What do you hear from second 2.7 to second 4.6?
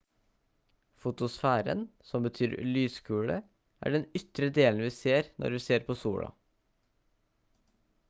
«lyskule» er den ytre